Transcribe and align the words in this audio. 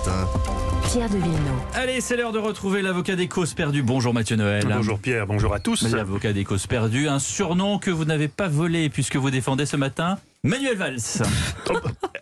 matin. 0.00 0.28
Pierre 0.90 1.08
de 1.08 1.16
Villeneuve. 1.16 1.60
Allez, 1.74 2.00
c'est 2.00 2.16
l'heure 2.16 2.32
de 2.32 2.38
retrouver 2.38 2.82
l'avocat 2.82 3.16
des 3.16 3.28
causes 3.28 3.54
perdues. 3.54 3.82
Bonjour 3.82 4.14
Mathieu 4.14 4.36
Noël. 4.36 4.64
Bonjour 4.66 4.98
Pierre, 4.98 5.26
bonjour 5.26 5.54
à 5.54 5.60
tous. 5.60 5.82
L'avocat 5.94 6.32
des 6.32 6.44
causes 6.44 6.66
perdues, 6.66 7.08
un 7.08 7.18
surnom 7.18 7.78
que 7.78 7.90
vous 7.90 8.04
n'avez 8.04 8.28
pas 8.28 8.48
volé 8.48 8.88
puisque 8.88 9.16
vous 9.16 9.30
défendez 9.30 9.66
ce 9.66 9.76
matin 9.76 10.18
Manuel 10.42 10.76
Valls. 10.76 11.22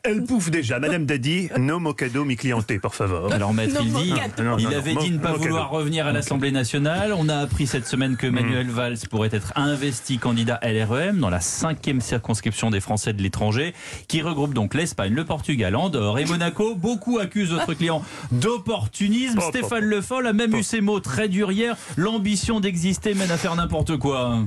Elle 0.09 0.25
pouffe 0.25 0.51
déjà, 0.51 0.79
Madame 0.79 1.05
Dadi, 1.05 1.51
no 1.59 1.79
mocado 1.79 2.25
mi 2.25 2.35
clienté, 2.35 2.79
por 2.79 2.95
favor. 2.95 3.31
Alors 3.31 3.53
maître, 3.53 3.79
il 3.83 3.93
dit, 3.93 4.15
Non, 4.43 4.57
il 4.57 4.73
avait 4.75 4.95
dit 4.95 5.11
ne 5.11 5.19
pas 5.19 5.35
vouloir 5.35 5.69
revenir 5.69 6.07
à 6.07 6.13
l'Assemblée 6.13 6.51
nationale. 6.51 7.13
On 7.15 7.29
a 7.29 7.37
appris 7.37 7.67
cette 7.67 7.87
semaine 7.87 8.17
que 8.17 8.27
Manuel 8.27 8.69
Mm. 8.69 8.71
Valls 8.71 8.97
pourrait 9.11 9.29
être 9.33 9.53
investi 9.55 10.17
candidat 10.17 10.61
LREM 10.63 11.19
dans 11.19 11.29
la 11.29 11.41
cinquième 11.41 12.01
circonscription 12.01 12.71
des 12.71 12.81
Français 12.81 13.13
de 13.13 13.23
l'étranger, 13.23 13.75
qui 14.09 14.23
regroupe 14.23 14.55
donc 14.55 14.73
l'Espagne, 14.73 15.13
le 15.13 15.27
Portugal, 15.27 15.77
Andorre 15.77 16.19
et 16.19 16.25
Monaco. 16.25 16.75
Beaucoup 16.75 17.19
accusent 17.19 17.53
votre 17.53 17.75
client 17.75 18.03
d'opportunisme. 18.33 19.41
Stéphane 19.41 19.85
Le 19.85 20.01
Foll 20.01 20.27
a 20.27 20.33
même 20.33 20.55
eu 20.57 20.63
ces 20.63 20.81
mots 20.81 21.01
très 21.01 21.29
durs 21.29 21.53
hier. 21.53 21.77
L'ambition 21.99 22.61
d'exister 22.61 23.13
mène 23.13 23.31
à 23.31 23.37
faire 23.37 23.55
n'importe 23.57 23.99
quoi. 23.99 24.39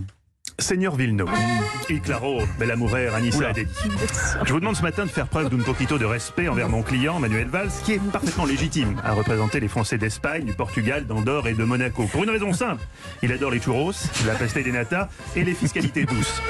Seigneur 0.61 0.95
Villeneuve, 0.95 1.29
il 1.89 2.01
claro, 2.01 2.41
bella 2.59 2.75
mujer, 2.75 3.13
Anissa. 3.13 3.51
Dadi. 3.51 3.67
Je 4.45 4.53
vous 4.53 4.59
demande 4.59 4.75
ce 4.75 4.83
matin 4.83 5.05
de 5.05 5.09
faire 5.09 5.27
preuve 5.27 5.49
d'un 5.49 5.63
poquito 5.63 5.97
de 5.97 6.05
respect 6.05 6.47
envers 6.47 6.69
mon 6.69 6.83
client, 6.83 7.19
Manuel 7.19 7.47
Valls, 7.47 7.71
qui 7.83 7.93
est 7.93 8.11
parfaitement 8.11 8.45
légitime 8.45 9.01
à 9.03 9.13
représenter 9.13 9.59
les 9.59 9.67
Français 9.67 9.97
d'Espagne, 9.97 10.45
du 10.45 10.53
Portugal, 10.53 11.05
d'Andorre 11.05 11.47
et 11.47 11.53
de 11.53 11.63
Monaco. 11.63 12.05
Pour 12.05 12.23
une 12.23 12.29
raison 12.29 12.53
simple, 12.53 12.83
il 13.23 13.31
adore 13.31 13.51
les 13.51 13.59
churros, 13.59 13.91
la 14.25 14.35
pastille 14.35 14.63
des 14.63 14.71
nata 14.71 15.09
et 15.35 15.43
les 15.43 15.53
fiscalités 15.53 16.05
douces. 16.05 16.41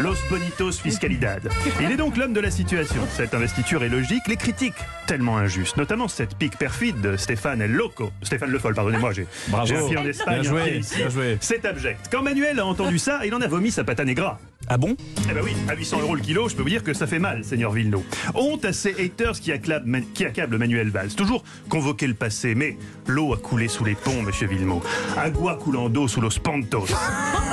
Los 0.00 0.16
bonitos 0.28 0.80
fiscalidad. 0.80 1.40
Il 1.80 1.90
est 1.90 1.96
donc 1.96 2.16
l'homme 2.16 2.32
de 2.32 2.40
la 2.40 2.50
situation. 2.50 3.00
Cette 3.16 3.32
investiture 3.34 3.84
est 3.84 3.88
logique, 3.88 4.26
les 4.26 4.36
critiques 4.36 4.74
tellement 5.06 5.38
injustes, 5.38 5.76
notamment 5.76 6.08
cette 6.08 6.36
pique 6.36 6.58
perfide 6.58 7.00
de 7.00 7.16
Stéphane 7.16 7.62
El 7.62 7.72
Loco. 7.72 8.10
Stéphane 8.22 8.50
Le 8.50 8.58
Foll, 8.58 8.74
pardonnez-moi, 8.74 9.12
j'ai 9.12 9.26
un 9.52 9.56
en 9.56 10.06
Espagne. 10.06 10.40
Bien 10.40 10.50
joué, 10.50 10.76
ici. 10.78 10.96
bien 10.96 11.08
joué. 11.08 11.38
C'est 11.40 11.64
abject. 11.64 12.08
Quand 12.10 12.22
Manuel 12.22 12.58
a 12.58 12.66
entendu 12.66 12.98
ça, 12.98 13.24
il 13.24 13.34
en 13.34 13.40
a 13.40 13.46
vomi 13.46 13.70
sa 13.70 13.84
pata 13.84 14.04
negra. 14.04 14.38
Ah 14.66 14.78
bon? 14.78 14.96
Eh 15.30 15.34
ben 15.34 15.42
oui, 15.44 15.52
à 15.68 15.74
800 15.74 16.00
euros 16.00 16.14
le 16.14 16.22
kilo, 16.22 16.48
je 16.48 16.56
peux 16.56 16.62
vous 16.62 16.70
dire 16.70 16.82
que 16.82 16.94
ça 16.94 17.06
fait 17.06 17.18
mal, 17.18 17.44
Seigneur 17.44 17.70
Villeneuve. 17.70 18.02
Honte 18.34 18.64
à 18.64 18.72
ces 18.72 18.94
haters 18.98 19.38
qui 19.38 19.52
accablent, 19.52 20.02
qui 20.14 20.24
accablent 20.24 20.56
Manuel 20.56 20.90
Valls. 20.90 21.14
Toujours 21.14 21.44
convoquer 21.68 22.06
le 22.06 22.14
passé, 22.14 22.54
mais 22.54 22.78
l'eau 23.06 23.34
a 23.34 23.36
coulé 23.36 23.68
sous 23.68 23.84
les 23.84 23.94
ponts, 23.94 24.22
Monsieur 24.22 24.48
Villeneuve. 24.48 24.82
Agua 25.16 25.58
culando 25.62 26.08
sous 26.08 26.20
los 26.20 26.38
pontos. 26.38 26.86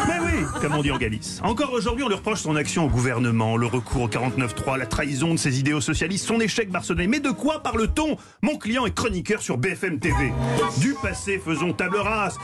Mais 0.07 0.19
oui, 0.19 0.45
comme 0.61 0.73
on 0.73 0.81
dit 0.81 0.91
en 0.91 0.97
Galice. 0.97 1.39
Encore 1.43 1.71
aujourd'hui, 1.73 2.03
on 2.03 2.07
lui 2.07 2.15
reproche 2.15 2.39
son 2.41 2.55
action 2.55 2.85
au 2.85 2.89
gouvernement, 2.89 3.57
le 3.57 3.67
recours 3.67 4.03
au 4.03 4.07
49-3, 4.07 4.77
la 4.77 4.85
trahison 4.85 5.33
de 5.33 5.39
ses 5.39 5.59
idéaux 5.59 5.81
socialistes, 5.81 6.25
son 6.27 6.39
échec 6.39 6.69
barcelonais. 6.69 7.07
Mais 7.07 7.19
de 7.19 7.29
quoi 7.31 7.61
parle-t-on? 7.63 8.17
Mon 8.41 8.57
client 8.57 8.85
est 8.85 8.93
chroniqueur 8.93 9.41
sur 9.41 9.57
BFM 9.57 9.99
TV. 9.99 10.31
Du 10.79 10.95
passé, 11.01 11.39
faisons 11.43 11.73
table 11.73 11.97
rase. 11.97 12.37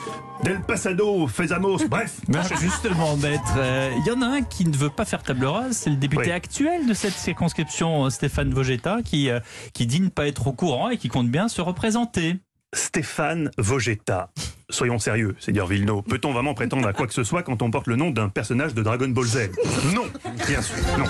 Del 0.44 0.62
pasado, 0.62 1.28
faisamos. 1.28 1.78
Bref. 1.90 2.16
Ben, 2.28 2.44
justement, 2.60 3.16
maître, 3.18 3.42
euh, 3.58 3.92
il 4.00 4.06
y 4.06 4.12
en 4.12 4.22
a 4.22 4.26
un 4.28 4.42
qui 4.42 4.66
ne 4.66 4.76
veut 4.76 4.90
pas 4.90 5.06
faire 5.06 5.24
table 5.24 5.46
rase, 5.46 5.78
c'est 5.78 5.90
le 5.90 5.96
député 5.96 6.24
Oui. 6.26 6.32
actuel 6.32 6.86
de 6.86 6.94
cette 6.94 7.14
circonscription, 7.14 8.06
euh, 8.06 8.10
Stéphane 8.10 8.54
Vogetta, 8.54 8.98
qui, 9.04 9.30
euh, 9.30 9.40
qui 9.74 9.88
dit 9.88 10.02
ne 10.02 10.10
pas 10.10 10.28
être 10.28 10.48
au 10.48 10.54
courant 10.54 10.90
et 10.90 10.98
qui 10.98 11.08
compte 11.10 11.30
bien 11.30 11.48
se 11.48 11.62
représenter. 11.62 12.36
Stéphane 12.74 13.50
Vogetta. 13.58 14.30
Soyons 14.70 15.00
sérieux, 15.00 15.34
Seigneur 15.40 15.66
Villeneuve. 15.66 16.02
Peut-on 16.04 16.34
vraiment 16.34 16.54
prétendre 16.54 16.90
à 16.90 16.92
quoi 16.92 17.08
que 17.08 17.14
ce 17.14 17.24
soit 17.24 17.42
quand 17.42 17.62
on 17.62 17.72
porte 17.72 17.88
le 17.88 17.96
nom 17.96 18.12
d'un 18.12 18.28
personnage 18.28 18.74
de 18.74 18.84
Dragon 18.84 19.08
Ball 19.08 19.24
Z? 19.24 19.50
Non, 19.96 20.08
bien 20.46 20.62
sûr, 20.62 20.76
non. 20.98 21.06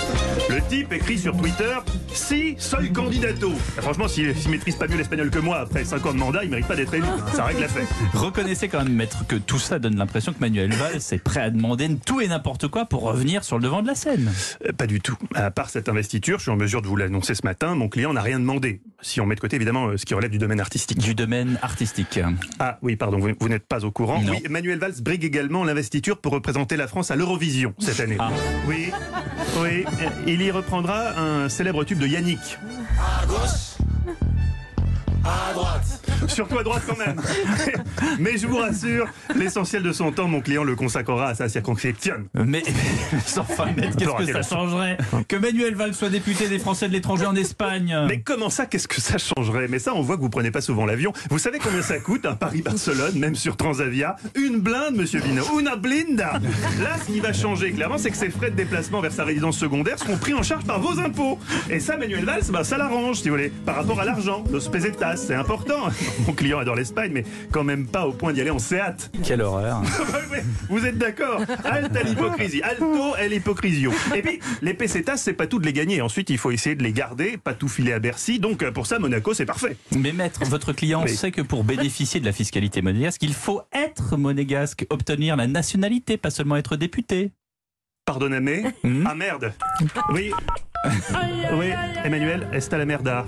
Le 0.48 0.62
type 0.70 0.94
écrit 0.94 1.18
sur 1.18 1.36
Twitter 1.36 1.74
Si, 2.18 2.56
soy 2.58 2.92
candidato. 2.92 3.52
Ah, 3.78 3.82
Franchement, 3.84 4.08
s'il 4.08 4.36
s'il 4.36 4.50
maîtrise 4.50 4.76
pas 4.76 4.88
mieux 4.88 4.98
l'espagnol 4.98 5.30
que 5.30 5.38
moi 5.38 5.60
après 5.60 5.86
5 5.86 6.04
ans 6.08 6.14
de 6.14 6.18
mandat, 6.18 6.44
il 6.44 6.50
mérite 6.50 6.66
pas 6.68 6.76
d'être 6.76 6.94
élu. 6.94 7.06
Ça 7.34 7.46
règle 7.46 7.62
l'affaire. 7.62 7.86
Reconnaissez 8.16 8.68
quand 8.68 8.84
même, 8.84 8.92
maître, 8.94 9.26
que 9.28 9.36
tout 9.36 9.60
ça 9.60 9.78
donne 9.78 9.96
l'impression 9.98 10.34
que 10.34 10.40
Manuel 10.40 10.74
Valls 10.74 10.96
est 11.12 11.24
prêt 11.24 11.42
à 11.42 11.50
demander 11.52 11.88
tout 12.06 12.20
et 12.20 12.28
n'importe 12.28 12.68
quoi 12.70 12.86
pour 12.86 13.04
revenir 13.04 13.44
sur 13.44 13.58
le 13.58 13.64
devant 13.64 13.84
de 13.84 13.88
la 13.88 13.94
scène. 13.96 14.32
Euh, 14.68 14.74
Pas 14.74 14.88
du 14.88 15.00
tout. 15.00 15.16
À 15.36 15.52
part 15.52 15.70
cette 15.70 15.90
investiture, 15.90 16.40
je 16.40 16.44
suis 16.44 16.52
en 16.52 16.56
mesure 16.58 16.82
de 16.82 16.88
vous 16.88 16.96
l'annoncer 16.96 17.36
ce 17.36 17.44
matin, 17.46 17.76
mon 17.76 17.88
client 17.88 18.12
n'a 18.14 18.22
rien 18.24 18.40
demandé. 18.40 18.82
Si 19.02 19.22
on 19.22 19.28
met 19.28 19.36
de 19.36 19.40
côté 19.40 19.56
évidemment 19.56 19.88
euh, 19.90 19.98
ce 19.98 20.06
qui 20.06 20.16
relève 20.16 20.32
du 20.32 20.40
domaine 20.40 20.60
artistique. 20.60 20.98
Du 20.98 21.14
domaine 21.14 21.60
artistique. 21.62 22.20
Ah 22.58 22.80
oui, 22.82 22.96
pardon, 22.96 23.20
vous, 23.20 23.30
vous 23.40 23.50
n'êtes 23.50 23.68
pas 23.68 23.86
au 23.86 23.92
courant. 23.92 24.20
Non. 24.22 24.32
Oui, 24.34 24.44
Manuel 24.50 24.80
Valls 24.80 25.02
brigue 25.02 25.24
également 25.24 25.64
l'investiture 25.64 26.18
pour 26.18 26.34
représenter 26.34 26.78
la 26.78 26.88
France 26.88 27.12
à 27.12 27.16
l'Eurovision 27.16 27.76
cette 27.78 28.00
année. 28.00 28.18
Ah. 28.20 28.32
Oui, 28.68 28.90
oui, 29.62 29.86
il 30.26 30.42
y 30.42 30.50
reprendra 30.50 31.20
un 31.20 31.48
célèbre 31.48 31.84
tube 31.84 32.00
de 32.00 32.07
Yannick. 32.08 32.58
À 35.26 35.54
droite. 35.54 36.07
Surtout 36.28 36.60
à 36.60 36.64
droite 36.64 36.84
quand 36.88 36.98
même. 36.98 37.20
Mais 38.20 38.38
je 38.38 38.48
vous 38.48 38.58
rassure, 38.58 39.08
l'essentiel 39.36 39.84
de 39.84 39.92
son 39.92 40.12
temps, 40.12 40.28
mon 40.28 40.42
client 40.42 40.64
le 40.64 40.76
consacrera 40.76 41.30
à 41.30 41.36
sa 41.36 41.50
circonscription. 41.50 42.16
Mais, 42.34 42.64
enfin, 43.38 43.66
maître, 43.76 43.98
qu'est-ce 43.98 44.32
que 44.32 44.44
ça 44.44 44.56
changerait 44.56 44.98
Que 45.28 45.36
Manuel 45.36 45.76
Valls 45.76 45.94
soit 45.94 46.10
député 46.10 46.48
des 46.48 46.60
Français 46.60 46.88
de 46.88 46.94
l'étranger 46.94 47.26
en 47.26 47.36
Espagne 47.36 47.96
Mais 48.08 48.22
comment 48.22 48.50
ça, 48.50 48.66
qu'est-ce 48.66 48.88
que 48.88 49.02
ça 49.02 49.18
changerait? 49.18 49.68
Mais 49.68 49.80
ça, 49.80 49.94
on 49.94 50.02
voit 50.02 50.18
que 50.18 50.22
vous 50.22 50.30
prenez 50.30 50.52
pas 50.52 50.62
souvent 50.62 50.86
l'avion. 50.86 51.14
Vous 51.30 51.40
savez 51.40 51.60
combien 51.60 51.82
ça 51.82 52.00
coûte 52.00 52.26
un 52.26 52.36
Paris-Barcelone, 52.36 53.18
même 53.18 53.36
sur 53.36 53.58
Transavia? 53.58 54.16
Une 54.36 54.60
blinde, 54.60 54.96
monsieur 54.96 55.20
Vino. 55.20 55.44
Una 55.58 55.76
blinda 55.76 56.40
Là, 56.82 56.98
ce 57.00 57.12
qui 57.12 57.20
va 57.20 57.34
changer, 57.34 57.72
clairement, 57.72 57.98
c'est 57.98 58.12
que 58.12 58.18
ses 58.18 58.30
frais 58.30 58.52
de 58.52 58.56
déplacement 58.56 59.02
vers 59.02 59.12
sa 59.12 59.24
résidence 59.24 59.58
secondaire 59.58 60.00
seront 60.00 60.18
pris 60.18 60.34
en 60.34 60.44
charge 60.44 60.66
par 60.66 60.80
vos 60.80 61.00
impôts. 61.00 61.40
Et 61.70 61.80
ça, 61.80 61.98
Manuel 61.98 62.26
Valls, 62.26 62.44
bah, 62.50 62.64
ça 62.64 62.78
l'arrange, 62.78 63.18
si 63.18 63.30
vous 63.30 63.36
voulez, 63.36 63.52
par 63.66 63.76
rapport 63.76 64.00
à 64.00 64.06
l'argent. 64.06 64.44
Los 64.52 64.70
pesetas, 64.70 65.18
c'est 65.18 65.36
important. 65.36 65.90
Mon 66.28 66.34
client 66.34 66.60
adore 66.60 66.76
l'Espagne, 66.76 67.12
mais 67.14 67.24
quand 67.52 67.64
même 67.64 67.88
pas 67.88 68.06
au 68.08 68.12
point 68.14 68.34
d'y 68.34 68.42
aller 68.42 68.50
en 68.50 68.60
Seat. 68.60 69.12
Quelle 69.24 69.42
horreur 69.42 69.82
Vous 70.70 70.86
êtes 70.86 70.98
d'accord 70.98 71.42
Alta 71.64 72.04
l'hypocrisie. 72.04 72.62
Alto 72.62 73.16
est 73.16 73.30
l'hypocrisio. 73.30 73.92
Et 74.16 74.22
puis, 74.22 74.40
les 74.62 74.74
pesetas, 74.74 75.18
c'est 75.18 75.34
pas 75.34 75.48
tout 75.48 75.60
de 75.60 75.66
les 75.66 75.74
gagner. 75.74 76.02
Ensuite, 76.02 76.30
il 76.30 76.38
faut 76.38 76.52
essayer 76.52 76.76
de 76.76 76.84
les 76.84 76.94
garder, 76.94 77.38
pas 77.38 77.54
tout 77.54 77.68
filer 77.68 77.94
à 77.94 78.00
Bercy. 78.00 78.40
Donc, 78.40 78.64
euh, 78.64 78.72
pour 78.72 78.88
ça, 78.88 79.00
Monaco, 79.00 79.34
c'est 79.34 79.46
parfait. 79.46 79.78
Mais 79.98 80.12
maître, 80.12 80.44
votre 80.46 80.74
client 80.74 81.04
Oui. 81.04 81.16
sait 81.16 81.32
que 81.32 81.42
pour 81.42 81.64
bénéficier 81.64 82.20
de 82.20 82.26
la 82.26 82.32
fiscalité 82.32 82.82
monégasque, 82.82 83.24
il 83.24 83.34
faut 83.34 83.62
être 83.74 84.18
monégasque, 84.18 84.86
obtenir 84.90 85.36
la 85.36 85.48
nationalité, 85.48 86.18
pas 86.18 86.30
seulement 86.30 86.56
être 86.58 86.76
député. 86.76 87.32
Pardonnez 88.06 88.38
Hmm. 88.84 89.04
Ah 89.06 89.16
merde 89.16 89.54
Oui. 90.14 90.32
Oui, 91.54 91.66
Emmanuel, 92.04 92.48
est 92.54 92.72
la 92.72 92.86
merda 92.86 93.26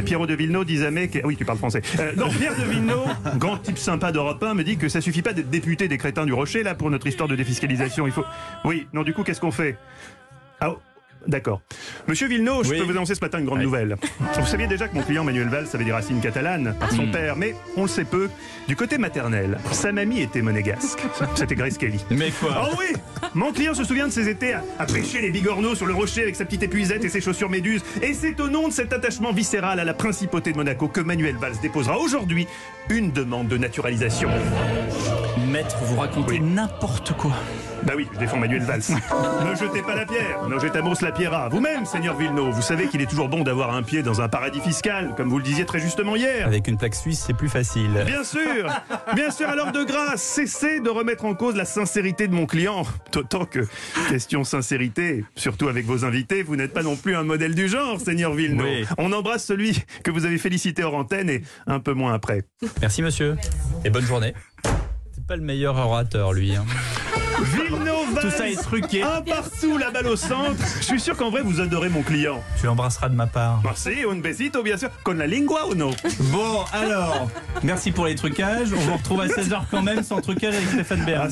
Pierrot 0.00 0.26
de 0.26 0.34
Villeneuve 0.34 0.64
disait 0.64 1.08
que... 1.08 1.24
Oui, 1.26 1.36
tu 1.36 1.44
parles 1.44 1.58
français. 1.58 1.82
Euh, 1.98 2.12
non, 2.16 2.28
Pierre 2.30 2.56
de 2.56 2.64
Villeneuve, 2.64 3.14
grand 3.36 3.58
type 3.58 3.78
sympa 3.78 4.12
d'Europe 4.12 4.42
1, 4.42 4.54
me 4.54 4.64
dit 4.64 4.76
que 4.76 4.88
ça 4.88 5.00
suffit 5.00 5.22
pas 5.22 5.32
d'être 5.32 5.50
député 5.50 5.88
des 5.88 5.98
crétins 5.98 6.24
du 6.24 6.32
Rocher, 6.32 6.62
là, 6.62 6.74
pour 6.74 6.90
notre 6.90 7.06
histoire 7.06 7.28
de 7.28 7.36
défiscalisation. 7.36 8.06
Il 8.06 8.12
faut... 8.12 8.24
Oui, 8.64 8.86
non, 8.92 9.02
du 9.02 9.12
coup, 9.12 9.22
qu'est-ce 9.22 9.40
qu'on 9.40 9.50
fait? 9.50 9.76
Ah, 10.60 10.74
D'accord. 11.26 11.60
Monsieur 12.08 12.26
Villeneuve, 12.28 12.60
Oui. 12.62 12.76
je 12.76 12.82
peux 12.82 12.82
vous 12.84 12.90
annoncer 12.96 13.14
ce 13.14 13.20
matin 13.20 13.38
une 13.38 13.44
grande 13.46 13.58
Oui. 13.58 13.64
nouvelle. 13.64 13.96
Vous 14.38 14.46
saviez 14.46 14.66
déjà 14.66 14.88
que 14.88 14.94
mon 14.94 15.02
client 15.02 15.24
Manuel 15.24 15.48
Valls 15.48 15.66
avait 15.72 15.84
des 15.84 15.92
racines 15.92 16.20
catalanes 16.20 16.74
par 16.80 16.90
son 16.90 17.06
Mm. 17.06 17.10
père, 17.12 17.36
mais 17.36 17.54
on 17.76 17.82
le 17.82 17.88
sait 17.88 18.04
peu. 18.04 18.28
Du 18.68 18.76
côté 18.76 18.98
maternel, 18.98 19.58
sa 19.72 19.92
mamie 19.92 20.20
était 20.20 20.42
monégasque. 20.42 21.00
C'était 21.34 21.54
Grace 21.54 21.78
Kelly. 21.78 22.04
Mais 22.10 22.30
quoi 22.30 22.68
Oh 22.70 22.74
oui 22.78 22.96
Mon 23.34 23.52
client 23.52 23.74
se 23.74 23.84
souvient 23.84 24.06
de 24.08 24.12
ses 24.12 24.28
étés 24.28 24.52
à, 24.54 24.64
à 24.78 24.86
pêcher 24.86 25.20
les 25.20 25.30
bigorneaux 25.30 25.74
sur 25.74 25.86
le 25.86 25.94
rocher 25.94 26.22
avec 26.22 26.36
sa 26.36 26.44
petite 26.44 26.62
épuisette 26.64 27.04
et 27.04 27.08
ses 27.08 27.20
chaussures 27.20 27.50
méduses. 27.50 27.82
Et 28.02 28.14
c'est 28.14 28.38
au 28.40 28.48
nom 28.48 28.68
de 28.68 28.72
cet 28.72 28.92
attachement 28.92 29.32
viscéral 29.32 29.78
à 29.80 29.84
la 29.84 29.94
principauté 29.94 30.52
de 30.52 30.56
Monaco 30.56 30.88
que 30.88 31.00
Manuel 31.00 31.36
Valls 31.36 31.54
déposera 31.62 31.98
aujourd'hui 31.98 32.46
une 32.90 33.12
demande 33.12 33.48
de 33.48 33.56
naturalisation. 33.58 34.28
Maître, 35.50 35.76
vous 35.84 35.96
racontez 36.00 36.32
Oui. 36.34 36.40
n'importe 36.40 37.12
quoi. 37.16 37.32
Bah 37.86 37.94
oui, 37.96 38.06
je 38.12 38.18
défends 38.18 38.38
Manuel 38.38 38.62
Valls. 38.62 38.80
ne 39.44 39.54
jetez 39.56 39.82
pas 39.82 39.94
la 39.96 40.06
pierre, 40.06 40.46
ne 40.48 40.58
jetamos 40.58 40.94
la 41.02 41.10
pierra. 41.10 41.48
Vous-même, 41.48 41.84
Seigneur 41.84 42.16
Villeneuve, 42.16 42.50
vous 42.50 42.62
savez 42.62 42.86
qu'il 42.86 43.00
est 43.00 43.06
toujours 43.10 43.28
bon 43.28 43.42
d'avoir 43.42 43.74
un 43.74 43.82
pied 43.82 44.02
dans 44.02 44.20
un 44.20 44.28
paradis 44.28 44.60
fiscal, 44.60 45.14
comme 45.16 45.28
vous 45.28 45.38
le 45.38 45.44
disiez 45.44 45.64
très 45.66 45.80
justement 45.80 46.14
hier. 46.14 46.46
Avec 46.46 46.68
une 46.68 46.78
plaque 46.78 46.94
suisse, 46.94 47.24
c'est 47.26 47.34
plus 47.36 47.48
facile. 47.48 47.90
Bien 48.06 48.22
sûr, 48.24 48.68
bien 49.14 49.30
sûr. 49.30 49.48
Alors 49.48 49.72
de 49.72 49.82
grâce, 49.82 50.22
cessez 50.22 50.80
de 50.80 50.90
remettre 50.90 51.24
en 51.24 51.34
cause 51.34 51.56
la 51.56 51.64
sincérité 51.64 52.28
de 52.28 52.34
mon 52.34 52.46
client. 52.46 52.82
D'autant 53.12 53.44
que 53.46 53.66
question 54.08 54.44
sincérité, 54.44 55.24
surtout 55.34 55.68
avec 55.68 55.84
vos 55.84 56.04
invités, 56.04 56.42
vous 56.42 56.54
n'êtes 56.56 56.72
pas 56.72 56.82
non 56.84 56.96
plus 56.96 57.16
un 57.16 57.24
modèle 57.24 57.54
du 57.54 57.68
genre, 57.68 58.00
Seigneur 58.00 58.32
Villeneuve. 58.32 58.66
Oui. 58.66 58.86
On 58.98 59.12
embrasse 59.12 59.44
celui 59.44 59.82
que 60.04 60.10
vous 60.10 60.24
avez 60.24 60.38
félicité 60.38 60.84
hors 60.84 60.94
antenne 60.94 61.28
et 61.30 61.42
un 61.66 61.80
peu 61.80 61.94
moins 61.94 62.14
après. 62.14 62.42
Merci 62.80 63.02
monsieur. 63.02 63.36
Et 63.84 63.90
bonne 63.90 64.06
journée. 64.06 64.34
C'est 65.14 65.26
pas 65.26 65.36
le 65.36 65.42
meilleur 65.42 65.76
orateur 65.76 66.32
lui. 66.32 66.54
hein. 66.54 66.64
Villeneuve, 67.42 68.20
Tout 68.20 68.30
ça 68.30 68.48
est 68.48 68.60
truqué. 68.60 69.02
un 69.02 69.20
partout, 69.22 69.76
la 69.78 69.90
balle 69.90 70.06
au 70.06 70.16
centre. 70.16 70.54
Je 70.78 70.84
suis 70.84 71.00
sûr 71.00 71.16
qu'en 71.16 71.30
vrai 71.30 71.42
vous 71.42 71.60
adorez 71.60 71.88
mon 71.88 72.02
client. 72.02 72.42
Tu 72.60 72.66
l'embrasseras 72.66 73.08
de 73.08 73.14
ma 73.14 73.26
part. 73.26 73.60
Merci, 73.64 73.90
un 74.10 74.16
besito 74.16 74.62
bien 74.62 74.76
sûr. 74.76 74.90
Con 75.04 75.14
la 75.14 75.26
lingua 75.26 75.66
ou 75.68 75.74
non 75.74 75.90
Bon, 76.30 76.60
alors, 76.72 77.28
merci 77.62 77.90
pour 77.90 78.06
les 78.06 78.14
trucages. 78.14 78.72
On 78.72 78.80
vous 78.80 78.96
retrouve 78.96 79.20
à 79.20 79.26
16h 79.26 79.62
quand 79.70 79.82
même 79.82 80.02
sans 80.02 80.20
trucage 80.20 80.54
avec 80.54 80.68
Stéphane 80.68 81.04
Bern. 81.04 81.30